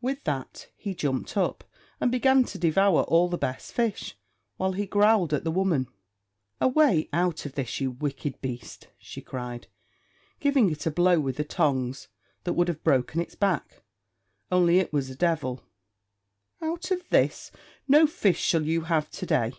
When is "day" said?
19.26-19.52